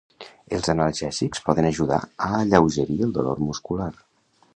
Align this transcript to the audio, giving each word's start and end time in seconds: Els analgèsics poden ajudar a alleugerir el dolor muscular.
Els 0.59 0.69
analgèsics 0.73 1.43
poden 1.49 1.67
ajudar 1.69 1.99
a 2.29 2.31
alleugerir 2.39 2.97
el 3.09 3.13
dolor 3.19 3.45
muscular. 3.51 3.91